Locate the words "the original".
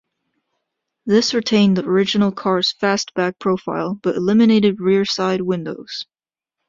1.77-2.31